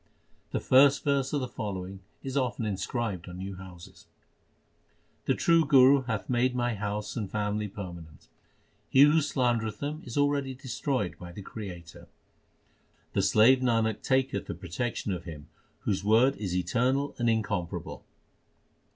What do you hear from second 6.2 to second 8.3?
made my house and family permanent.